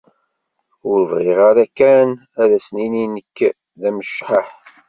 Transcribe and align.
Ur 0.89 0.99
bɣiɣ 1.11 1.39
ara 1.49 1.65
kan 1.77 2.09
ad 2.41 2.51
as-tiniḍ 2.57 3.07
nekk 3.15 3.37
d 3.79 3.81
amecḥaḥ. 3.89 4.47